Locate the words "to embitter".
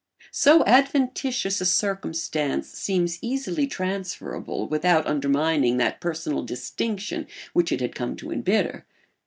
8.15-8.87